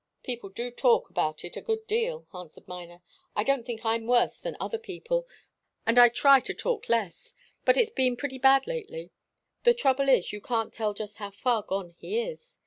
"People 0.23 0.49
do 0.49 0.71
talk 0.71 1.11
about 1.11 1.45
it 1.45 1.55
a 1.55 1.61
good 1.61 1.85
deal," 1.85 2.25
answered 2.33 2.67
Miner. 2.67 3.03
"I 3.35 3.43
don't 3.43 3.63
think 3.67 3.85
I'm 3.85 4.07
worse 4.07 4.39
than 4.39 4.57
other 4.59 4.79
people, 4.79 5.27
and 5.85 5.99
I'll 5.99 6.09
try 6.09 6.39
to 6.39 6.55
talk 6.55 6.89
less. 6.89 7.35
But 7.65 7.77
it's 7.77 7.91
been 7.91 8.17
pretty 8.17 8.39
bad, 8.39 8.65
lately. 8.65 9.11
The 9.63 9.75
trouble 9.75 10.09
is, 10.09 10.33
you 10.33 10.41
can't 10.41 10.73
tell 10.73 10.95
just 10.95 11.17
how 11.17 11.29
far 11.29 11.61
gone 11.61 11.91
he 11.99 12.19
is. 12.19 12.57